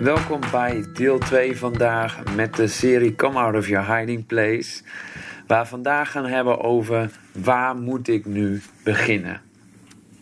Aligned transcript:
Welkom 0.00 0.40
bij 0.50 0.84
deel 0.92 1.18
2 1.18 1.56
vandaag 1.56 2.34
met 2.36 2.56
de 2.56 2.66
serie 2.66 3.14
Come 3.14 3.38
Out 3.38 3.56
of 3.56 3.68
Your 3.68 3.96
Hiding 3.96 4.26
Place. 4.26 4.82
Waar 5.46 5.62
we 5.62 5.68
vandaag 5.68 6.10
gaan 6.10 6.26
hebben 6.26 6.60
over 6.60 7.10
waar 7.32 7.76
moet 7.76 8.08
ik 8.08 8.26
nu 8.26 8.62
beginnen. 8.84 9.40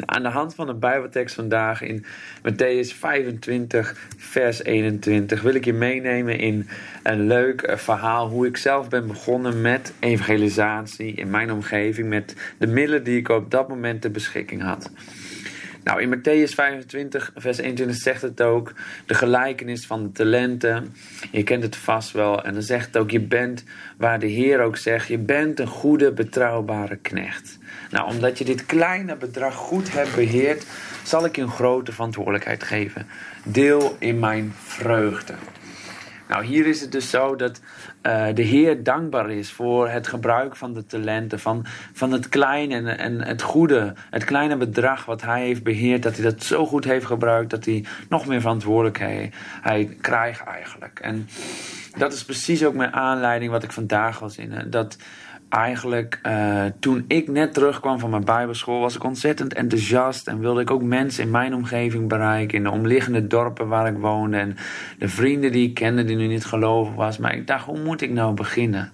Aan 0.04 0.22
de 0.22 0.28
hand 0.28 0.54
van 0.54 0.66
de 0.66 0.74
Bijbeltekst 0.74 1.34
vandaag 1.34 1.82
in 1.82 2.04
Matthäus 2.42 2.96
25, 2.98 4.08
vers 4.16 4.62
21 4.62 5.42
wil 5.42 5.54
ik 5.54 5.64
je 5.64 5.72
meenemen 5.72 6.38
in 6.38 6.68
een 7.02 7.26
leuk 7.26 7.72
verhaal 7.76 8.28
hoe 8.28 8.46
ik 8.46 8.56
zelf 8.56 8.88
ben 8.88 9.06
begonnen 9.06 9.60
met 9.60 9.92
evangelisatie 9.98 11.14
in 11.14 11.30
mijn 11.30 11.52
omgeving 11.52 12.08
met 12.08 12.54
de 12.58 12.66
middelen 12.66 13.04
die 13.04 13.18
ik 13.18 13.28
op 13.28 13.50
dat 13.50 13.68
moment 13.68 14.00
ter 14.00 14.10
beschikking 14.10 14.62
had. 14.62 14.90
Nou, 15.84 16.02
in 16.02 16.08
Matthäus 16.08 16.54
25, 16.54 17.32
vers 17.36 17.58
21 17.58 17.96
zegt 17.96 18.22
het 18.22 18.42
ook, 18.42 18.72
de 19.06 19.14
gelijkenis 19.14 19.86
van 19.86 20.02
de 20.02 20.12
talenten. 20.12 20.94
Je 21.30 21.42
kent 21.42 21.62
het 21.62 21.76
vast 21.76 22.12
wel. 22.12 22.44
En 22.44 22.52
dan 22.52 22.62
zegt 22.62 22.86
het 22.86 22.96
ook, 22.96 23.10
je 23.10 23.20
bent, 23.20 23.64
waar 23.96 24.18
de 24.18 24.26
Heer 24.26 24.60
ook 24.60 24.76
zegt, 24.76 25.08
je 25.08 25.18
bent 25.18 25.60
een 25.60 25.66
goede, 25.66 26.12
betrouwbare 26.12 26.96
knecht. 26.96 27.58
Nou, 27.90 28.12
omdat 28.12 28.38
je 28.38 28.44
dit 28.44 28.66
kleine 28.66 29.16
bedrag 29.16 29.54
goed 29.54 29.92
hebt 29.92 30.14
beheerd, 30.14 30.66
zal 31.02 31.24
ik 31.24 31.36
je 31.36 31.42
een 31.42 31.50
grote 31.50 31.92
verantwoordelijkheid 31.92 32.62
geven. 32.62 33.06
Deel 33.44 33.96
in 33.98 34.18
mijn 34.18 34.52
vreugde. 34.56 35.34
Nou, 36.30 36.44
hier 36.44 36.66
is 36.66 36.80
het 36.80 36.92
dus 36.92 37.10
zo 37.10 37.36
dat 37.36 37.60
uh, 38.02 38.26
de 38.34 38.42
Heer 38.42 38.82
dankbaar 38.82 39.30
is 39.30 39.52
voor 39.52 39.88
het 39.88 40.06
gebruik 40.06 40.56
van 40.56 40.72
de 40.72 40.86
talenten, 40.86 41.40
van, 41.40 41.66
van 41.92 42.12
het 42.12 42.28
kleine 42.28 42.74
en, 42.74 42.98
en 42.98 43.22
het 43.22 43.42
goede, 43.42 43.94
het 44.10 44.24
kleine 44.24 44.56
bedrag 44.56 45.04
wat 45.04 45.22
Hij 45.22 45.42
heeft 45.42 45.62
beheerd, 45.62 46.02
dat 46.02 46.16
Hij 46.16 46.24
dat 46.24 46.42
zo 46.42 46.66
goed 46.66 46.84
heeft 46.84 47.06
gebruikt 47.06 47.50
dat 47.50 47.64
Hij 47.64 47.84
nog 48.08 48.26
meer 48.26 48.40
verantwoordelijkheid 48.40 49.34
hij 49.62 49.96
krijgt 50.00 50.44
eigenlijk. 50.44 50.98
En 51.02 51.28
dat 51.96 52.12
is 52.12 52.24
precies 52.24 52.64
ook 52.64 52.74
mijn 52.74 52.92
aanleiding 52.92 53.50
wat 53.50 53.62
ik 53.62 53.72
vandaag 53.72 54.18
was 54.18 54.36
in. 54.36 54.54
Dat 54.66 54.96
eigenlijk 55.50 56.20
uh, 56.26 56.64
toen 56.78 57.04
ik 57.08 57.28
net 57.28 57.54
terugkwam 57.54 57.98
van 57.98 58.10
mijn 58.10 58.24
bijbelschool 58.24 58.80
was 58.80 58.94
ik 58.94 59.04
ontzettend 59.04 59.54
enthousiast 59.54 60.28
en 60.28 60.38
wilde 60.38 60.60
ik 60.60 60.70
ook 60.70 60.82
mensen 60.82 61.24
in 61.24 61.30
mijn 61.30 61.54
omgeving 61.54 62.08
bereiken, 62.08 62.58
in 62.58 62.64
de 62.64 62.70
omliggende 62.70 63.26
dorpen 63.26 63.68
waar 63.68 63.86
ik 63.86 63.98
woonde 63.98 64.36
en 64.36 64.56
de 64.98 65.08
vrienden 65.08 65.52
die 65.52 65.68
ik 65.68 65.74
kende 65.74 66.04
die 66.04 66.16
nu 66.16 66.26
niet 66.26 66.44
gelovig 66.44 66.94
was. 66.94 67.18
Maar 67.18 67.34
ik 67.34 67.46
dacht, 67.46 67.64
hoe 67.64 67.80
moet 67.80 68.00
ik 68.00 68.10
nou 68.10 68.34
beginnen? 68.34 68.92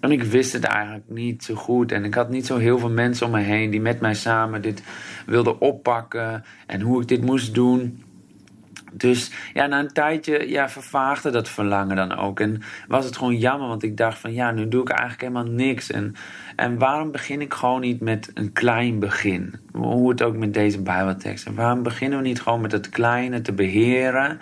En 0.00 0.10
ik 0.10 0.22
wist 0.22 0.52
het 0.52 0.64
eigenlijk 0.64 1.04
niet 1.08 1.44
zo 1.44 1.54
goed. 1.54 1.92
En 1.92 2.04
ik 2.04 2.14
had 2.14 2.30
niet 2.30 2.46
zo 2.46 2.56
heel 2.56 2.78
veel 2.78 2.90
mensen 2.90 3.26
om 3.26 3.32
me 3.32 3.40
heen 3.40 3.70
die 3.70 3.80
met 3.80 4.00
mij 4.00 4.14
samen 4.14 4.62
dit 4.62 4.82
wilden 5.26 5.60
oppakken. 5.60 6.44
En 6.66 6.80
hoe 6.80 7.00
ik 7.00 7.08
dit 7.08 7.24
moest 7.24 7.54
doen. 7.54 8.02
Dus 8.92 9.30
ja, 9.54 9.66
na 9.66 9.78
een 9.78 9.92
tijdje 9.92 10.48
ja, 10.48 10.68
vervaagde 10.68 11.30
dat 11.30 11.48
verlangen 11.48 11.96
dan 11.96 12.16
ook. 12.16 12.40
En 12.40 12.62
was 12.88 13.04
het 13.04 13.16
gewoon 13.16 13.36
jammer, 13.36 13.68
want 13.68 13.82
ik 13.82 13.96
dacht 13.96 14.18
van 14.18 14.32
ja, 14.32 14.50
nu 14.50 14.68
doe 14.68 14.82
ik 14.82 14.88
eigenlijk 14.88 15.20
helemaal 15.20 15.52
niks. 15.52 15.90
En, 15.90 16.14
en 16.56 16.78
waarom 16.78 17.10
begin 17.10 17.40
ik 17.40 17.54
gewoon 17.54 17.80
niet 17.80 18.00
met 18.00 18.30
een 18.34 18.52
klein 18.52 18.98
begin? 18.98 19.54
Hoe 19.72 20.10
het 20.10 20.22
ook 20.22 20.36
met 20.36 20.54
deze 20.54 20.82
Bijbeltekst. 20.82 21.46
En 21.46 21.54
waarom 21.54 21.82
beginnen 21.82 22.18
we 22.18 22.24
niet 22.24 22.40
gewoon 22.40 22.60
met 22.60 22.72
het 22.72 22.88
kleine 22.88 23.40
te 23.40 23.52
beheren, 23.52 24.40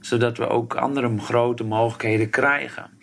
zodat 0.00 0.38
we 0.38 0.48
ook 0.48 0.74
andere 0.74 1.18
grote 1.18 1.64
mogelijkheden 1.64 2.30
krijgen? 2.30 2.95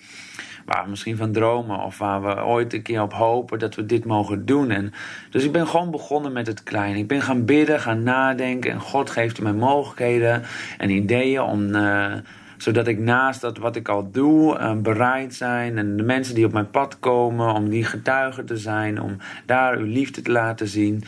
Waar 0.65 0.83
we 0.83 0.89
misschien 0.89 1.17
van 1.17 1.31
dromen 1.31 1.79
of 1.79 1.97
waar 1.97 2.21
we 2.21 2.43
ooit 2.43 2.73
een 2.73 2.81
keer 2.81 3.01
op 3.01 3.13
hopen 3.13 3.59
dat 3.59 3.75
we 3.75 3.85
dit 3.85 4.05
mogen 4.05 4.45
doen. 4.45 4.71
En, 4.71 4.93
dus 5.29 5.43
ik 5.43 5.51
ben 5.51 5.67
gewoon 5.67 5.91
begonnen 5.91 6.33
met 6.33 6.47
het 6.47 6.63
kleine. 6.63 6.99
Ik 6.99 7.07
ben 7.07 7.21
gaan 7.21 7.45
bidden, 7.45 7.79
gaan 7.79 8.03
nadenken 8.03 8.71
en 8.71 8.79
God 8.79 9.09
geeft 9.09 9.41
mij 9.41 9.53
mogelijkheden 9.53 10.43
en 10.77 10.89
ideeën 10.89 11.41
om. 11.41 11.75
Uh, 11.75 12.13
zodat 12.57 12.87
ik 12.87 12.99
naast 12.99 13.41
dat 13.41 13.57
wat 13.57 13.75
ik 13.75 13.89
al 13.89 14.11
doe, 14.11 14.57
uh, 14.59 14.75
bereid 14.75 15.33
zijn. 15.33 15.77
En 15.77 15.97
de 15.97 16.03
mensen 16.03 16.35
die 16.35 16.45
op 16.45 16.53
mijn 16.53 16.69
pad 16.69 16.99
komen, 16.99 17.53
om 17.53 17.69
die 17.69 17.83
getuigen 17.83 18.45
te 18.45 18.57
zijn. 18.57 19.01
Om 19.01 19.17
daar 19.45 19.77
uw 19.77 19.85
liefde 19.85 20.21
te 20.21 20.31
laten 20.31 20.67
zien. 20.67 21.03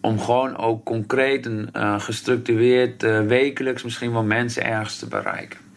Om 0.00 0.18
gewoon 0.20 0.56
ook 0.56 0.84
concreet 0.84 1.46
en 1.46 1.68
uh, 1.76 2.00
gestructureerd, 2.00 3.02
wekelijks 3.26 3.82
misschien 3.82 4.12
wel 4.12 4.24
mensen 4.24 4.64
ergens 4.64 4.98
te 4.98 5.06
bereiken. 5.06 5.67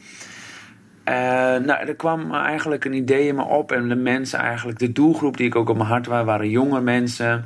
Uh, 1.12 1.18
nou, 1.66 1.70
er 1.70 1.96
kwam 1.96 2.34
eigenlijk 2.34 2.86
een 2.86 2.94
idee 2.94 3.28
in 3.28 3.36
me 3.36 3.44
op. 3.44 3.72
En 3.72 3.90
de 3.90 3.96
mensen 3.96 4.40
eigenlijk, 4.40 4.80
de 4.80 4.92
doelgroep 4.92 5.38
die 5.38 5.46
ik 5.46 5.56
ook 5.56 5.70
op 5.70 5.78
mijn 5.78 5.90
hart 5.90 6.08
was, 6.08 6.26
waren 6.26 6.50
jonge 6.50 6.82
mensen. 6.82 7.46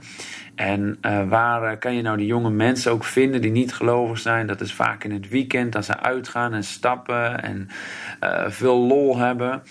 En 0.55 0.97
uh, 1.01 1.29
waar 1.29 1.77
kan 1.77 1.95
je 1.95 2.01
nou 2.01 2.17
die 2.17 2.25
jonge 2.25 2.49
mensen 2.49 2.91
ook 2.91 3.03
vinden 3.03 3.41
die 3.41 3.51
niet 3.51 3.73
gelovig 3.73 4.17
zijn? 4.17 4.47
Dat 4.47 4.61
is 4.61 4.73
vaak 4.73 5.03
in 5.03 5.11
het 5.11 5.29
weekend 5.29 5.75
als 5.75 5.85
ze 5.85 5.99
uitgaan 5.99 6.53
en 6.53 6.63
stappen 6.63 7.43
en 7.43 7.67
veel 8.47 8.77
lol 8.77 9.17
hebben. 9.17 9.61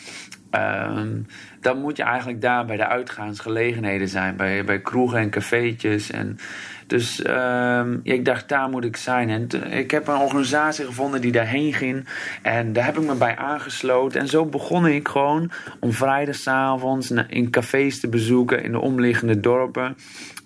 Ehm, 0.50 1.18
dan 1.64 1.78
moet 1.78 1.96
je 1.96 2.02
eigenlijk 2.02 2.40
daar 2.40 2.64
bij 2.64 2.76
de 2.76 2.86
uitgaansgelegenheden 2.86 4.08
zijn, 4.08 4.36
bij, 4.36 4.64
bij 4.64 4.80
kroegen 4.80 5.18
en 5.18 5.30
cafeetjes. 5.30 6.10
En 6.10 6.38
dus 6.86 7.16
ja, 7.16 7.86
ik 8.02 8.24
dacht, 8.24 8.48
daar 8.48 8.68
moet 8.68 8.84
ik 8.84 8.96
zijn. 8.96 9.30
En 9.30 9.72
ik 9.72 9.90
heb 9.90 10.08
een 10.08 10.16
organisatie 10.16 10.84
gevonden 10.84 11.20
die 11.20 11.32
daarheen 11.32 11.72
ging. 11.72 12.06
En 12.42 12.72
daar 12.72 12.84
heb 12.84 12.98
ik 12.98 13.06
me 13.06 13.14
bij 13.14 13.36
aangesloten. 13.36 14.20
En 14.20 14.28
zo 14.28 14.44
begon 14.44 14.86
ik 14.86 15.08
gewoon 15.08 15.50
om 15.80 15.92
vrijdagavond 15.92 17.14
in 17.28 17.50
cafés 17.50 18.00
te 18.00 18.08
bezoeken 18.08 18.62
in 18.62 18.72
de 18.72 18.80
omliggende 18.80 19.40
dorpen. 19.40 19.96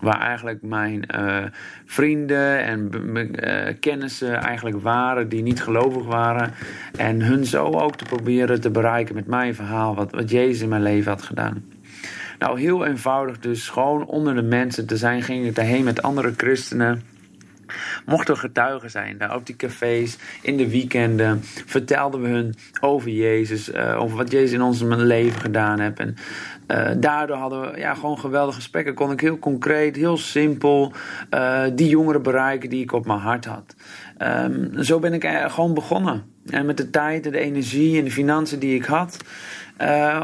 Waar 0.00 0.20
eigenlijk 0.20 0.62
mijn 0.62 1.04
uh, 1.18 1.36
vrienden 1.84 2.64
en 2.64 2.90
uh, 3.14 3.74
kennissen 3.80 4.42
eigenlijk 4.42 4.82
waren 4.82 5.28
die 5.28 5.42
niet 5.42 5.62
gelovig 5.62 6.04
waren. 6.04 6.52
En 6.96 7.22
hun 7.22 7.46
zo 7.46 7.64
ook 7.64 7.96
te 7.96 8.04
proberen 8.04 8.60
te 8.60 8.70
bereiken 8.70 9.14
met 9.14 9.26
mijn 9.26 9.54
verhaal, 9.54 9.94
wat, 9.94 10.12
wat 10.12 10.30
Jezus 10.30 10.60
in 10.60 10.68
mijn 10.68 10.82
leven 10.82 11.07
had 11.08 11.22
gedaan. 11.22 11.64
Nou, 12.38 12.60
heel 12.60 12.86
eenvoudig 12.86 13.38
dus. 13.38 13.68
Gewoon 13.68 14.06
onder 14.06 14.34
de 14.34 14.42
mensen 14.42 14.86
te 14.86 14.96
zijn. 14.96 15.22
Ging 15.22 15.46
ik 15.46 15.54
daarheen 15.54 15.84
met 15.84 16.02
andere 16.02 16.32
christenen. 16.36 17.02
Mochten 18.06 18.34
we 18.34 18.40
getuigen 18.40 18.90
zijn 18.90 19.18
daar 19.18 19.34
op 19.34 19.46
die 19.46 19.56
cafés, 19.56 20.18
in 20.42 20.56
de 20.56 20.70
weekenden, 20.70 21.40
vertelden 21.42 22.22
we 22.22 22.28
hun 22.28 22.54
over 22.80 23.10
Jezus, 23.10 23.72
uh, 23.72 24.00
over 24.00 24.16
wat 24.16 24.30
Jezus 24.30 24.52
in 24.52 24.62
ons 24.62 24.82
leven 24.82 25.40
gedaan 25.40 25.80
heeft. 25.80 25.98
En 25.98 26.14
uh, 26.68 26.90
daardoor 26.96 27.36
hadden 27.36 27.60
we 27.60 27.78
ja, 27.78 27.94
gewoon 27.94 28.18
geweldige 28.18 28.56
gesprekken. 28.56 28.94
Kon 28.94 29.12
ik 29.12 29.20
heel 29.20 29.38
concreet, 29.38 29.96
heel 29.96 30.16
simpel 30.16 30.92
uh, 31.34 31.62
die 31.74 31.88
jongeren 31.88 32.22
bereiken 32.22 32.70
die 32.70 32.82
ik 32.82 32.92
op 32.92 33.06
mijn 33.06 33.18
hart 33.18 33.44
had. 33.44 33.74
Um, 34.22 34.82
zo 34.82 34.98
ben 34.98 35.12
ik 35.12 35.26
gewoon 35.26 35.74
begonnen. 35.74 36.24
En 36.50 36.66
met 36.66 36.76
de 36.76 36.90
tijd 36.90 37.26
en 37.26 37.32
de 37.32 37.38
energie 37.38 37.98
en 37.98 38.04
de 38.04 38.10
financiën 38.10 38.58
die 38.58 38.74
ik 38.74 38.84
had, 38.84 39.16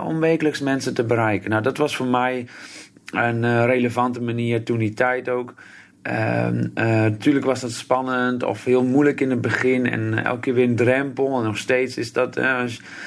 om 0.05 0.21
wekelijks 0.21 0.61
mensen 0.61 0.95
te 0.95 1.05
bereiken. 1.05 1.51
Nou, 1.51 1.63
dat 1.63 1.77
was 1.77 1.97
voor 1.97 2.07
mij 2.07 2.47
een 3.13 3.67
relevante 3.67 4.23
manier 4.23 4.65
toen 4.65 4.79
die 4.79 4.95
tijd 4.95 5.29
ook. 5.29 5.55
Natuurlijk 6.75 7.45
was 7.45 7.61
dat 7.61 7.73
spannend 7.73 8.43
of 8.43 8.65
heel 8.65 8.85
moeilijk 8.85 9.21
in 9.21 9.31
het 9.31 9.41
begin 9.41 9.91
en 9.91 10.25
elke 10.25 10.41
keer 10.41 10.55
weer 10.55 10.69
een 10.69 10.77
drempel. 10.77 11.39
En 11.39 11.45
nog 11.45 11.59
steeds 11.59 11.97
is, 11.97 12.13
dat, 12.13 12.37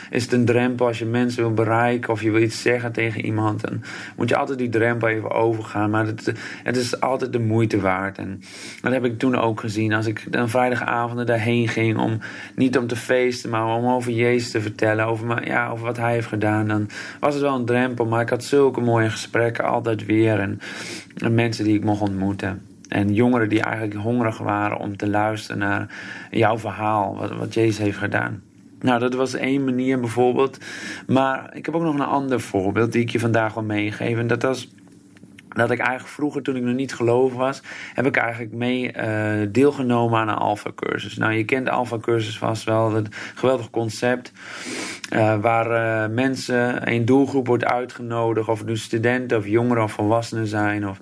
is 0.10 0.24
het 0.24 0.32
een 0.32 0.46
drempel 0.46 0.88
als 0.88 1.00
je 1.00 1.06
mensen 1.06 1.42
wil 1.42 1.54
bereiken 1.54 2.14
of 2.14 2.22
je 2.22 2.32
wil 2.32 2.42
iets 2.42 2.62
zeggen 2.62 2.92
tegen 2.92 3.26
iemand. 3.26 3.62
Dan 3.62 3.84
moet 4.16 4.30
je 4.30 4.36
altijd 4.36 4.58
die 4.58 4.70
drempel 4.70 5.08
even 5.08 5.32
overgaan. 5.32 5.90
Maar 5.90 6.06
het, 6.06 6.34
het 6.64 6.78
is 6.78 7.00
altijd 7.02 7.34
de 7.34 7.40
moeite 7.40 7.80
waard. 7.80 8.18
En 8.18 8.42
dat 8.82 8.94
heb 8.94 9.06
ik 9.06 9.20
toen 9.20 9.36
ook 9.36 9.60
gezien. 9.60 9.94
Als 9.94 10.06
ik 10.06 10.32
dan 10.32 10.50
vrijdagavonden 10.50 11.26
daarheen 11.26 11.68
ging 11.68 11.98
om 11.98 12.20
niet 12.56 12.78
om 12.78 12.88
te 12.88 12.96
feesten, 12.96 13.50
maar 13.50 13.76
om 13.76 13.88
over 13.88 14.12
Jezus 14.12 14.52
te 14.52 14.62
vertellen. 14.62 15.06
Over, 15.06 15.48
ja, 15.48 15.70
over 15.70 15.86
wat 15.86 15.98
hij 15.98 16.14
heeft 16.14 16.28
gedaan. 16.28 16.68
Dan 16.68 16.90
was 17.20 17.34
het 17.34 17.44
wel 17.44 17.56
een 17.56 17.66
drempel. 17.66 18.06
Maar 18.06 18.22
ik 18.22 18.30
had 18.30 18.44
zulke 18.44 18.82
mooie 18.82 19.10
gesprekken 19.10 19.66
altijd 19.66 20.06
weer. 20.06 20.40
En 20.40 20.60
mensen 21.36 21.64
die 21.64 21.76
ik 21.76 21.84
mocht 21.84 22.02
ontmoeten. 22.02 22.62
En 22.88 23.14
jongeren 23.14 23.50
die 23.50 23.62
eigenlijk 23.62 23.96
hongerig 24.02 24.38
waren 24.38 24.78
om 24.78 24.98
te 24.98 25.10
luisteren 25.10 25.58
naar 25.58 25.96
jouw 26.32 26.58
verhaal, 26.58 27.18
wat, 27.18 27.36
wat 27.38 27.54
Jezus 27.54 27.78
heeft 27.78 27.98
gedaan. 27.98 28.42
Nou, 28.80 29.00
dat 29.00 29.14
was 29.14 29.34
één 29.34 29.64
manier 29.64 30.00
bijvoorbeeld. 30.00 30.58
Maar 31.08 31.50
ik 31.54 31.66
heb 31.66 31.76
ook 31.76 31.82
nog 31.82 31.94
een 31.94 32.02
ander 32.02 32.42
voorbeeld 32.42 32.92
die 32.92 33.02
ik 33.02 33.10
je 33.10 33.20
vandaag 33.20 33.54
wil 33.54 33.64
meegeven. 33.64 34.20
En 34.20 34.28
dat 34.28 34.42
was 34.42 34.70
dat 35.58 35.72
ik 35.72 35.80
eigenlijk 35.80 36.10
vroeger, 36.10 36.42
toen 36.42 36.56
ik 36.56 36.64
nog 36.64 36.76
niet 36.76 36.94
geloven 36.94 37.38
was, 37.38 37.62
heb 37.94 38.06
ik 38.06 38.18
eigenlijk 38.18 38.54
mee 38.54 38.94
uh, 38.96 39.48
deelgenomen 39.52 40.20
aan 40.20 40.28
een 40.28 40.36
Alpha-cursus. 40.36 41.18
Nou, 41.18 41.34
je 41.34 41.44
kent 41.44 41.66
de 41.66 41.72
Alpha-cursus 41.72 42.38
vast 42.38 42.64
wel, 42.64 42.94
het 42.94 43.16
geweldig 43.36 43.70
concept. 43.70 44.32
Uh, 45.14 45.40
waar 45.40 45.72
uh, 45.72 46.16
mensen, 46.16 46.92
een 46.94 47.06
doelgroep 47.06 47.48
wordt 47.48 47.66
uitgenodigd, 47.66 48.48
of 48.48 48.58
het 48.58 48.68
nu 48.68 48.78
studenten 48.78 49.38
of 49.38 49.48
jongeren 49.48 49.84
of 49.84 49.92
volwassenen 49.92 50.48
zijn. 50.48 50.88
Of, 50.88 51.00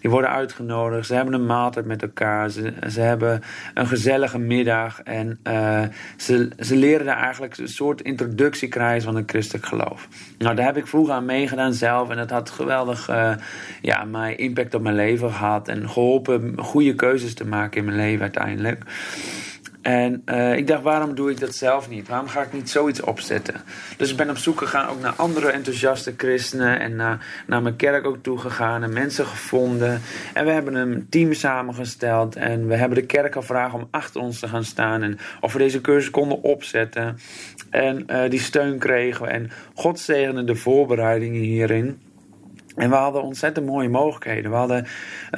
die 0.00 0.10
worden 0.10 0.30
uitgenodigd, 0.30 1.06
ze 1.06 1.14
hebben 1.14 1.34
een 1.34 1.46
maaltijd 1.46 1.86
met 1.86 2.02
elkaar, 2.02 2.50
ze, 2.50 2.72
ze 2.90 3.00
hebben 3.00 3.42
een 3.74 3.86
gezellige 3.86 4.38
middag. 4.38 5.00
En 5.02 5.38
ze, 6.16 6.50
ze 6.58 6.76
leren 6.76 7.06
daar 7.06 7.22
eigenlijk 7.22 7.56
een 7.56 7.68
soort 7.68 8.00
introductie 8.00 8.68
krijgen 8.68 9.02
van 9.02 9.16
een 9.16 9.24
christelijk 9.26 9.66
geloof. 9.66 10.08
Nou, 10.38 10.54
daar 10.54 10.66
heb 10.66 10.76
ik 10.76 10.86
vroeger 10.86 11.14
aan 11.14 11.24
meegedaan 11.24 11.72
zelf 11.72 12.10
en 12.10 12.16
dat 12.16 12.30
had 12.30 12.50
geweldig 12.50 13.06
ja, 13.06 13.96
ja, 13.96 14.04
mij 14.04 14.34
impact 14.34 14.74
op 14.74 14.82
mijn 14.82 14.94
leven 14.94 15.30
gehad. 15.30 15.68
En 15.68 15.88
geholpen 15.88 16.54
goede 16.58 16.94
keuzes 16.94 17.34
te 17.34 17.46
maken 17.46 17.78
in 17.78 17.84
mijn 17.84 17.96
leven 17.96 18.20
uiteindelijk. 18.20 18.84
En 19.86 20.22
uh, 20.26 20.56
ik 20.56 20.66
dacht, 20.66 20.82
waarom 20.82 21.14
doe 21.14 21.30
ik 21.30 21.40
dat 21.40 21.54
zelf 21.54 21.88
niet? 21.88 22.08
Waarom 22.08 22.28
ga 22.28 22.42
ik 22.42 22.52
niet 22.52 22.70
zoiets 22.70 23.00
opzetten? 23.00 23.54
Dus 23.96 24.10
ik 24.10 24.16
ben 24.16 24.30
op 24.30 24.36
zoek 24.36 24.58
gegaan 24.58 24.88
ook 24.88 25.00
naar 25.00 25.12
andere 25.12 25.50
enthousiaste 25.50 26.14
christenen. 26.16 26.80
En 26.80 26.96
naar, 26.96 27.44
naar 27.46 27.62
mijn 27.62 27.76
kerk 27.76 28.06
ook 28.06 28.16
toe 28.22 28.38
gegaan. 28.38 28.82
En 28.82 28.92
mensen 28.92 29.26
gevonden. 29.26 30.00
En 30.34 30.44
we 30.44 30.50
hebben 30.50 30.74
een 30.74 31.06
team 31.10 31.32
samengesteld. 31.32 32.36
En 32.36 32.66
we 32.66 32.74
hebben 32.74 32.98
de 32.98 33.06
kerk 33.06 33.32
gevraagd 33.32 33.74
om 33.74 33.88
achter 33.90 34.20
ons 34.20 34.38
te 34.38 34.48
gaan 34.48 34.64
staan. 34.64 35.02
En 35.02 35.18
of 35.40 35.52
we 35.52 35.58
deze 35.58 35.80
cursus 35.80 36.10
konden 36.10 36.42
opzetten. 36.42 37.18
En 37.70 38.04
uh, 38.10 38.30
die 38.30 38.40
steun 38.40 38.78
kregen 38.78 39.24
we. 39.24 39.30
En 39.30 39.50
God 39.74 40.00
zegende 40.00 40.44
de 40.44 40.54
voorbereidingen 40.54 41.40
hierin. 41.40 42.00
En 42.76 42.90
we 42.90 42.96
hadden 42.96 43.22
ontzettend 43.22 43.66
mooie 43.66 43.88
mogelijkheden. 43.88 44.50
We 44.50 44.56
hadden 44.56 44.86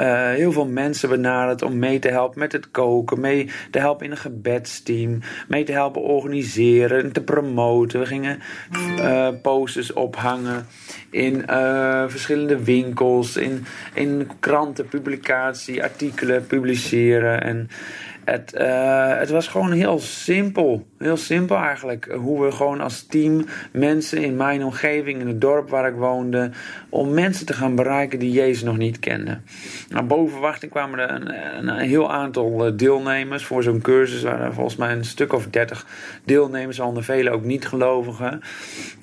uh, 0.00 0.30
heel 0.30 0.52
veel 0.52 0.66
mensen 0.66 1.08
benaderd 1.08 1.62
om 1.62 1.78
mee 1.78 1.98
te 1.98 2.08
helpen 2.08 2.38
met 2.38 2.52
het 2.52 2.70
koken, 2.70 3.20
mee 3.20 3.50
te 3.70 3.78
helpen 3.78 4.04
in 4.04 4.10
een 4.10 4.16
gebedsteam, 4.16 5.18
mee 5.48 5.64
te 5.64 5.72
helpen 5.72 6.02
organiseren 6.02 7.02
en 7.02 7.12
te 7.12 7.22
promoten. 7.22 8.00
We 8.00 8.06
gingen 8.06 8.38
uh, 8.98 9.28
posters 9.42 9.92
ophangen 9.92 10.66
in 11.10 11.44
uh, 11.50 12.04
verschillende 12.06 12.64
winkels, 12.64 13.36
in, 13.36 13.64
in 13.94 14.30
kranten, 14.40 14.88
publicatie, 14.88 15.82
artikelen 15.82 16.46
publiceren. 16.46 17.42
En 17.42 17.68
het, 18.30 18.54
uh, 18.58 19.18
het 19.18 19.30
was 19.30 19.48
gewoon 19.48 19.72
heel 19.72 19.98
simpel. 19.98 20.86
Heel 20.98 21.16
simpel 21.16 21.56
eigenlijk. 21.56 22.08
Hoe 22.12 22.44
we 22.44 22.52
gewoon 22.52 22.80
als 22.80 23.06
team 23.06 23.44
mensen 23.72 24.22
in 24.22 24.36
mijn 24.36 24.64
omgeving, 24.64 25.20
in 25.20 25.26
het 25.26 25.40
dorp 25.40 25.68
waar 25.68 25.88
ik 25.88 25.94
woonde, 25.94 26.50
om 26.88 27.14
mensen 27.14 27.46
te 27.46 27.52
gaan 27.52 27.74
bereiken 27.74 28.18
die 28.18 28.32
Jezus 28.32 28.62
nog 28.62 28.76
niet 28.76 28.98
kenden. 28.98 29.44
Nou, 29.88 30.04
boven 30.04 30.68
kwamen 30.70 30.98
er 30.98 31.10
een, 31.10 31.68
een, 31.68 31.78
heel 31.78 32.12
aantal 32.12 32.66
eh, 32.66 32.72
deelnemers 32.76 33.44
voor 33.44 33.62
zo'n 33.62 33.80
cursus. 33.80 34.22
Er 34.22 34.30
waren 34.30 34.54
volgens 34.54 34.76
mij 34.76 34.92
een 34.92 35.04
stuk 35.04 35.32
of 35.32 35.46
dertig 35.46 35.86
deelnemers, 36.24 36.80
onder 36.80 37.04
velen 37.04 37.32
ook 37.32 37.44
niet 37.44 37.66
gelovigen. 37.66 38.40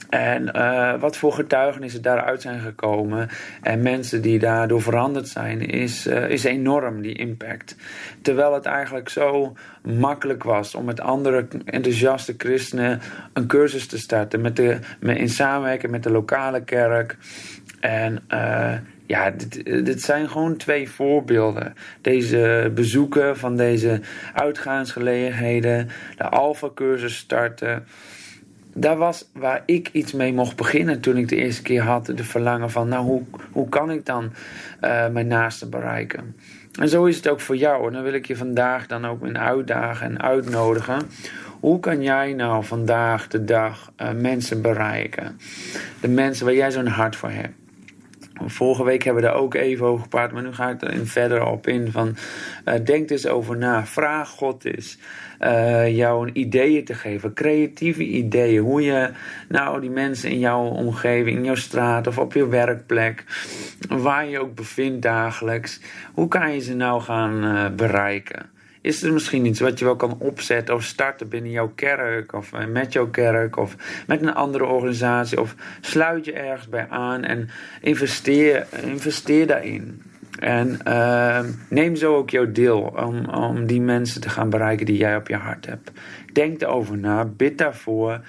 En 0.10 0.52
uh, 0.56 1.00
wat 1.00 1.18
voor 1.18 1.34
getuigenissen 1.34 2.02
daaruit 2.02 2.42
zijn 2.42 2.60
gekomen 2.60 3.30
en 3.62 3.82
mensen 3.82 4.22
die 4.22 4.40
daardoor 4.40 4.82
veranderd 4.82 5.28
zijn, 5.28 5.62
is, 5.62 6.06
is 6.08 6.44
enorm, 6.44 7.02
die 7.02 7.14
impact. 7.14 7.76
Terwijl 8.22 8.54
het 8.54 8.66
eigenlijk 8.66 9.10
zo 9.16 9.54
makkelijk 9.84 10.44
was 10.44 10.76
om 10.76 10.86
met 10.86 11.00
andere 11.02 11.48
enthousiaste 11.66 12.34
christenen 12.38 13.02
een 13.34 13.48
cursus 13.48 13.88
te 13.88 13.98
starten, 13.98 14.42
met 14.42 14.56
de, 14.56 14.80
met, 15.00 15.18
in 15.18 15.30
samenwerking 15.30 15.92
met 15.92 16.04
de 16.04 16.12
lokale 16.12 16.64
kerk. 16.64 17.18
En 17.80 18.24
uh, 18.34 18.74
ja, 19.06 19.32
dit, 19.32 19.66
dit, 19.86 20.02
zijn 20.02 20.30
gewoon 20.30 20.58
twee 20.58 20.90
voorbeelden. 20.90 21.74
Deze 22.02 22.72
bezoeken 22.76 23.38
van 23.38 23.58
deze 23.58 24.02
uitgaansgelegenheden, 24.34 25.90
de 26.18 26.30
Alpha-cursus 26.30 27.18
starten 27.18 27.86
daar 28.78 28.98
was 28.98 29.30
waar 29.34 29.64
ik 29.66 29.90
iets 29.92 30.14
mee 30.14 30.34
mocht 30.34 30.56
beginnen 30.56 31.00
toen 31.00 31.18
ik 31.18 31.30
de 31.30 31.36
eerste 31.36 31.62
keer 31.62 31.82
had 31.82 32.06
de 32.06 32.24
verlangen 32.24 32.72
van, 32.72 32.88
nou 32.88 33.06
hoe, 33.06 33.22
hoe 33.52 33.70
kan 33.70 33.92
ik 33.92 34.06
dan 34.06 34.24
uh, 34.82 35.08
mijn 35.08 35.28
naasten 35.28 35.70
bereiken? 35.70 36.36
En 36.80 36.90
zo 36.90 37.06
is 37.06 37.16
het 37.16 37.28
ook 37.28 37.40
voor 37.40 37.56
jou. 37.56 37.88
En 37.88 37.94
dan 37.94 38.04
wil 38.04 38.14
ik 38.14 38.26
je 38.26 38.36
vandaag 38.36 38.88
dan 38.88 39.06
ook 39.06 39.26
in 39.26 39.38
uitdagen 39.38 40.08
en 40.08 40.22
uitnodigen. 40.22 41.02
Hoe 41.60 41.80
kan 41.80 42.02
jij 42.02 42.34
nou 42.34 42.64
vandaag 42.64 43.28
de 43.28 43.44
dag 43.44 43.92
uh, 44.02 44.12
mensen 44.12 44.62
bereiken? 44.62 45.40
De 46.02 46.08
mensen 46.08 46.46
waar 46.46 46.56
jij 46.56 46.72
zo'n 46.72 46.88
hart 46.88 47.16
voor 47.16 47.30
hebt. 47.32 47.65
Vorige 48.46 48.84
week 48.84 49.04
hebben 49.04 49.24
we 49.24 49.30
daar 49.30 49.38
ook 49.38 49.54
even 49.54 49.86
over 49.86 50.04
gepraat, 50.04 50.32
maar 50.32 50.44
nu 50.44 50.54
ga 50.54 50.70
ik 50.70 50.82
er 50.82 51.08
verder 51.08 51.46
op 51.46 51.68
in. 51.68 51.92
Van, 51.92 52.16
uh, 52.66 52.74
denk 52.86 53.10
eens 53.10 53.28
over 53.28 53.58
na. 53.58 53.86
Vraag 53.86 54.30
God 54.30 54.66
eens 54.66 54.98
uh, 55.42 55.96
jou 55.96 56.28
een 56.28 56.38
ideeën 56.38 56.86
te 56.86 56.94
geven, 56.94 57.34
creatieve 57.34 58.04
ideeën. 58.04 58.62
Hoe 58.62 58.82
je 58.82 59.10
nou 59.50 59.82
die 59.82 59.90
mensen 59.90 60.30
in 60.30 60.40
jouw 60.40 60.64
omgeving, 60.64 61.38
in 61.38 61.44
jouw 61.44 61.56
straat 61.56 62.08
of 62.08 62.18
op 62.18 62.34
je 62.34 62.48
werkplek, 62.48 63.24
waar 63.88 64.28
je 64.28 64.40
ook 64.40 64.56
bevindt 64.56 65.02
dagelijks, 65.02 65.80
hoe 66.14 66.28
kan 66.28 66.54
je 66.54 66.60
ze 66.60 66.76
nou 66.76 67.02
gaan 67.02 67.44
uh, 67.44 67.66
bereiken? 67.76 68.54
Is 68.86 69.04
er 69.04 69.14
misschien 69.14 69.46
iets 69.46 69.60
wat 69.60 69.80
je 69.80 69.86
wel 69.86 69.96
kan 69.96 70.16
opzetten 70.20 70.76
of 70.76 70.84
starten 70.84 71.30
binnen 71.30 71.52
jouw 71.52 71.72
kerk 71.76 72.34
of 72.34 72.54
eh, 72.54 72.66
met 72.66 72.94
jouw 72.94 73.08
kerk 73.08 73.58
of 73.58 73.76
met 74.08 74.22
een 74.22 74.34
andere 74.34 74.66
organisatie 74.66 75.42
of 75.42 75.56
sluit 75.82 76.26
je 76.26 76.34
ergens 76.34 76.70
bij 76.70 76.88
aan 76.90 77.24
en 77.24 77.50
investeer, 77.82 78.68
investeer 78.84 79.48
daarin. 79.48 80.02
En 80.40 80.80
uh, 80.88 81.40
neem 81.70 81.96
zo 81.96 82.16
ook 82.16 82.30
jouw 82.30 82.52
deel 82.52 82.94
om, 82.96 83.30
om 83.30 83.66
die 83.66 83.82
mensen 83.82 84.22
te 84.22 84.30
gaan 84.30 84.50
bereiken 84.50 84.86
die 84.86 84.98
jij 84.98 85.16
op 85.16 85.28
je 85.28 85.36
hart 85.36 85.66
hebt. 85.66 85.92
Denk 86.34 86.62
erover 86.62 86.98
na, 86.98 87.26
bid 87.26 87.58
daarvoor. 87.58 88.20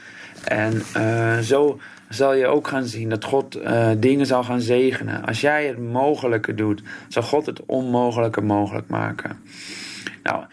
En 0.44 0.82
uh, 0.96 1.38
zo 1.38 1.78
zal 2.08 2.34
je 2.34 2.46
ook 2.46 2.68
gaan 2.68 2.86
zien 2.86 3.08
dat 3.08 3.24
God 3.24 3.56
uh, 3.56 3.88
dingen 3.98 4.26
zal 4.26 4.44
gaan 4.44 4.60
zegenen. 4.60 5.24
Als 5.24 5.40
jij 5.40 5.66
het 5.66 5.78
mogelijke 5.78 6.54
doet, 6.54 6.82
zal 7.08 7.22
God 7.22 7.46
het 7.46 7.60
onmogelijke 7.66 8.40
mogelijk 8.40 8.88
maken. 8.88 9.38
Nou, 10.26 10.44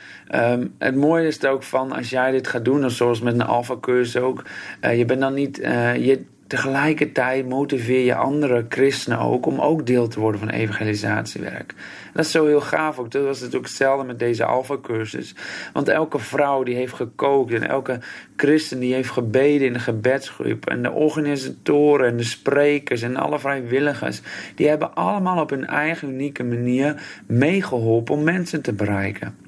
um, 0.53 0.75
het 0.77 0.95
mooie 0.95 1.27
is 1.27 1.43
er 1.43 1.49
ook 1.49 1.63
van 1.63 1.91
als 1.91 2.09
jij 2.09 2.31
dit 2.31 2.47
gaat 2.47 2.65
doen, 2.65 2.91
zoals 2.91 3.21
met 3.21 3.33
een 3.33 3.41
alfa-cursus 3.41 4.21
ook, 4.21 4.43
uh, 4.81 4.97
je 4.97 5.05
bent 5.05 5.19
dan 5.19 5.33
niet, 5.33 5.59
uh, 5.59 5.95
je, 5.95 6.25
tegelijkertijd 6.47 7.49
motiveer 7.49 8.05
je 8.05 8.15
andere 8.15 8.65
christenen 8.69 9.19
ook 9.19 9.45
om 9.45 9.59
ook 9.59 9.85
deel 9.85 10.07
te 10.07 10.19
worden 10.19 10.39
van 10.39 10.49
evangelisatiewerk. 10.49 11.73
Dat 12.13 12.25
is 12.25 12.31
zo 12.31 12.45
heel 12.45 12.61
gaaf 12.61 12.99
ook. 12.99 13.11
Dat 13.11 13.23
was 13.23 13.39
natuurlijk 13.39 13.65
hetzelfde 13.65 14.05
met 14.05 14.19
deze 14.19 14.45
Alpha-cursus. 14.45 15.35
Want 15.73 15.87
elke 15.87 16.19
vrouw 16.19 16.63
die 16.63 16.75
heeft 16.75 16.93
gekookt 16.93 17.53
en 17.53 17.69
elke 17.69 17.99
christen 18.35 18.79
die 18.79 18.93
heeft 18.93 19.09
gebeden 19.09 19.67
in 19.67 19.73
de 19.73 19.79
gebedsgroep. 19.79 20.65
En 20.65 20.83
de 20.83 20.91
organisatoren 20.91 22.07
en 22.07 22.17
de 22.17 22.23
sprekers 22.23 23.01
en 23.01 23.15
alle 23.15 23.39
vrijwilligers. 23.39 24.21
Die 24.55 24.67
hebben 24.67 24.95
allemaal 24.95 25.41
op 25.41 25.49
hun 25.49 25.67
eigen 25.67 26.09
unieke 26.09 26.43
manier 26.43 27.01
meegeholpen 27.25 28.15
om 28.15 28.23
mensen 28.23 28.61
te 28.61 28.73
bereiken. 28.73 29.42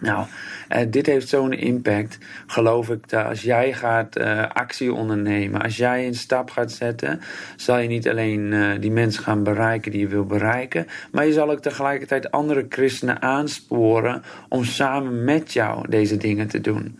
Nou, 0.00 0.26
uh, 0.72 0.78
dit 0.88 1.06
heeft 1.06 1.28
zo'n 1.28 1.52
impact, 1.52 2.18
geloof 2.46 2.90
ik, 2.90 3.08
dat 3.08 3.24
als 3.24 3.42
jij 3.42 3.72
gaat 3.72 4.18
uh, 4.18 4.44
actie 4.52 4.92
ondernemen, 4.92 5.62
als 5.62 5.76
jij 5.76 6.06
een 6.06 6.14
stap 6.14 6.50
gaat 6.50 6.72
zetten, 6.72 7.20
zal 7.56 7.78
je 7.78 7.88
niet 7.88 8.08
alleen 8.08 8.52
uh, 8.52 8.70
die 8.80 8.90
mensen 8.90 9.22
gaan 9.22 9.42
bereiken 9.42 9.90
die 9.90 10.00
je 10.00 10.06
wil 10.08 10.24
bereiken, 10.24 10.86
maar 11.12 11.26
je 11.26 11.32
zal 11.32 11.50
ook 11.50 11.60
tegelijkertijd 11.60 12.30
andere 12.30 12.66
christenen 12.68 13.22
aansporen 13.22 14.22
om 14.48 14.64
samen 14.64 15.24
met 15.24 15.52
jou 15.52 15.88
deze 15.88 16.16
dingen 16.16 16.48
te 16.48 16.60
doen. 16.60 16.98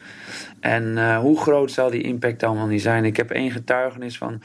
En 0.60 0.84
uh, 0.96 1.18
hoe 1.18 1.40
groot 1.40 1.70
zal 1.70 1.90
die 1.90 2.02
impact 2.02 2.42
allemaal 2.42 2.66
niet 2.66 2.82
zijn? 2.82 3.04
Ik 3.04 3.16
heb 3.16 3.30
één 3.30 3.50
getuigenis 3.50 4.18
van 4.18 4.42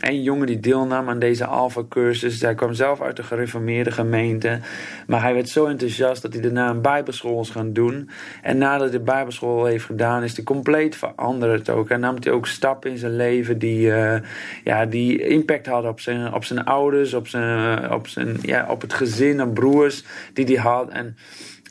één 0.00 0.22
jongen 0.22 0.46
die 0.46 0.60
deelnam 0.60 1.08
aan 1.08 1.18
deze 1.18 1.46
Alpha-cursus. 1.46 2.40
Hij 2.40 2.54
kwam 2.54 2.72
zelf 2.72 3.00
uit 3.00 3.16
de 3.16 3.22
gereformeerde 3.22 3.90
gemeente. 3.90 4.58
Maar 5.06 5.22
hij 5.22 5.34
werd 5.34 5.48
zo 5.48 5.66
enthousiast 5.66 6.22
dat 6.22 6.32
hij 6.32 6.42
daarna 6.42 6.70
een 6.70 6.82
bijbelschool 6.82 7.40
is 7.40 7.50
gaan 7.50 7.72
doen. 7.72 8.10
En 8.42 8.58
nadat 8.58 8.80
hij 8.80 8.98
de 8.98 9.04
bijbelschool 9.04 9.64
heeft 9.64 9.84
gedaan, 9.84 10.22
is 10.22 10.36
hij 10.36 10.44
compleet 10.44 10.96
veranderd 10.96 11.70
ook. 11.70 11.90
En 11.90 12.00
nam 12.00 12.16
hij 12.20 12.32
ook 12.32 12.46
stappen 12.46 12.90
in 12.90 12.98
zijn 12.98 13.16
leven 13.16 13.58
die, 13.58 13.86
uh, 13.86 14.16
ja, 14.64 14.86
die 14.86 15.26
impact 15.26 15.66
hadden 15.66 15.90
op 15.90 16.00
zijn, 16.00 16.34
op 16.34 16.44
zijn 16.44 16.64
ouders, 16.64 17.14
op, 17.14 17.28
zijn, 17.28 17.90
op, 17.90 18.08
zijn, 18.08 18.36
ja, 18.42 18.66
op 18.70 18.80
het 18.80 18.92
gezin, 18.92 19.42
op 19.42 19.54
broers 19.54 20.04
die 20.32 20.44
hij 20.44 20.56
had. 20.56 20.88
En 20.88 21.16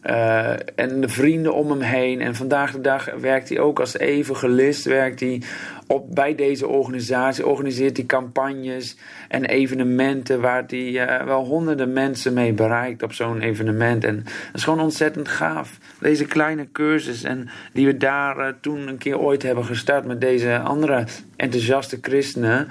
uh, 0.04 0.50
en 0.76 1.02
de 1.02 1.10
vrienden 1.10 1.54
om 1.54 1.70
hem 1.70 1.82
heen. 1.82 2.22
En 2.22 2.36
vandaag 2.36 2.72
de 2.72 2.82
dag 2.82 3.10
werkt 3.20 3.50
hij 3.50 3.60
ook 3.60 3.80
als 3.80 3.98
evangelist. 3.98 4.86
Werkt 4.86 5.20
hij 5.20 5.42
op, 5.92 6.16
bij 6.16 6.36
deze 6.36 6.68
organisatie. 6.68 7.48
Organiseert 7.48 7.98
hij 7.98 8.06
campagnes 8.06 8.98
en 9.28 9.46
evenementen. 9.46 10.42
Waar 10.42 10.64
hij 10.68 10.80
uh, 10.80 11.26
wel 11.26 11.46
honderden 11.46 11.94
mensen 11.94 12.34
mee 12.34 12.54
bereikt 12.54 13.04
op 13.04 13.14
zo'n 13.14 13.42
evenement. 13.42 14.04
En 14.04 14.16
dat 14.16 14.54
is 14.54 14.64
gewoon 14.64 14.80
ontzettend 14.80 15.28
gaaf. 15.28 15.78
Deze 16.00 16.26
kleine 16.26 16.68
cursus. 16.72 17.24
En 17.24 17.50
die 17.74 17.86
we 17.86 17.98
daar 17.98 18.38
uh, 18.38 18.48
toen 18.62 18.88
een 18.88 18.98
keer 18.98 19.20
ooit 19.20 19.44
hebben 19.44 19.66
gestart 19.66 20.06
met 20.06 20.22
deze 20.22 20.60
andere 20.60 21.06
enthousiaste 21.36 21.98
christenen 22.02 22.68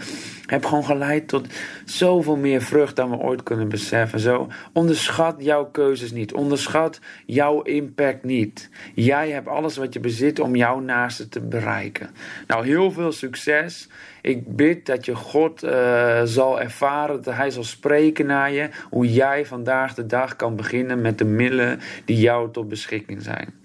heb 0.50 0.64
gewoon 0.64 0.84
geleid 0.84 1.28
tot 1.28 1.46
zoveel 1.84 2.36
meer 2.36 2.62
vrucht 2.62 2.96
dan 2.96 3.10
we 3.10 3.16
ooit 3.16 3.42
kunnen 3.42 3.68
beseffen. 3.68 4.20
Zo, 4.20 4.48
onderschat 4.72 5.36
jouw 5.38 5.64
keuzes 5.64 6.12
niet. 6.12 6.32
Onderschat 6.32 7.00
jouw 7.26 7.62
impact 7.62 8.24
niet. 8.24 8.70
Jij 8.94 9.30
hebt 9.30 9.48
alles 9.48 9.76
wat 9.76 9.92
je 9.92 10.00
bezit 10.00 10.40
om 10.40 10.56
jouw 10.56 10.80
naaste 10.80 11.28
te 11.28 11.40
bereiken. 11.40 12.10
Nou, 12.46 12.66
heel 12.66 12.90
succes. 13.12 13.88
Ik 14.22 14.56
bid 14.56 14.86
dat 14.86 15.04
je 15.04 15.14
God 15.14 15.64
uh, 15.64 16.20
zal 16.24 16.60
ervaren, 16.60 17.22
dat 17.22 17.34
Hij 17.34 17.50
zal 17.50 17.64
spreken 17.64 18.26
naar 18.26 18.52
je. 18.52 18.68
Hoe 18.90 19.12
jij 19.12 19.46
vandaag 19.46 19.94
de 19.94 20.06
dag 20.06 20.36
kan 20.36 20.56
beginnen 20.56 21.00
met 21.00 21.18
de 21.18 21.24
middelen 21.24 21.80
die 22.04 22.16
jou 22.16 22.50
tot 22.50 22.68
beschikking 22.68 23.22
zijn. 23.22 23.58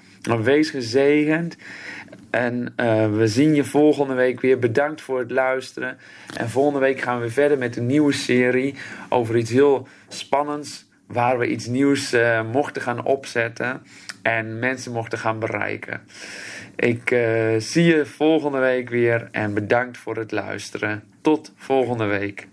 Wees 0.43 0.69
gezegend. 0.69 1.57
En 2.29 2.73
uh, 2.77 3.15
we 3.15 3.27
zien 3.27 3.55
je 3.55 3.63
volgende 3.63 4.13
week 4.13 4.41
weer. 4.41 4.59
Bedankt 4.59 5.01
voor 5.01 5.19
het 5.19 5.31
luisteren. 5.31 5.97
En 6.37 6.49
volgende 6.49 6.79
week 6.79 7.01
gaan 7.01 7.21
we 7.21 7.29
verder 7.29 7.57
met 7.57 7.77
een 7.77 7.85
nieuwe 7.85 8.13
serie 8.13 8.75
over 9.09 9.37
iets 9.37 9.51
heel 9.51 9.87
spannends. 10.07 10.85
Waar 11.07 11.37
we 11.39 11.47
iets 11.47 11.67
nieuws 11.67 12.13
uh, 12.13 12.51
mochten 12.51 12.81
gaan 12.81 13.03
opzetten 13.03 13.81
en 14.21 14.59
mensen 14.59 14.91
mochten 14.91 15.17
gaan 15.17 15.39
bereiken. 15.39 16.01
Ik 16.75 17.11
uh, 17.11 17.19
zie 17.57 17.83
je 17.83 18.05
volgende 18.05 18.57
week 18.57 18.89
weer 18.89 19.27
en 19.31 19.53
bedankt 19.53 19.97
voor 19.97 20.17
het 20.17 20.31
luisteren. 20.31 21.03
Tot 21.21 21.53
volgende 21.55 22.05
week. 22.05 22.47